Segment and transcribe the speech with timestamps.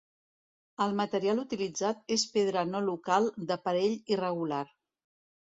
[0.85, 4.65] El material utilitzat és pedra no local d'aparell irregular.